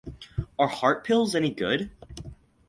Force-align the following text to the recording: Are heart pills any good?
Are 0.57 0.67
heart 0.67 1.03
pills 1.03 1.35
any 1.35 1.51
good? 1.53 1.91